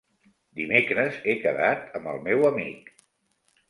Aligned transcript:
Dimecres 0.61 1.21
he 1.27 1.37
quedat 1.45 1.87
amb 2.01 2.13
el 2.15 2.27
meu 2.31 2.47
amic. 2.53 2.95